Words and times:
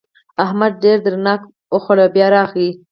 احمد 0.43 0.71
ډېر 0.83 0.97
درنګ 1.05 1.41
وخوړ 1.73 1.97
او 2.03 2.09
بيا 2.15 2.27
راغی. 2.35 2.69